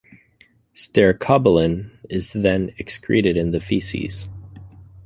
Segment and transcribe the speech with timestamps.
[0.75, 4.27] Stercobilin is then excreted in the feces.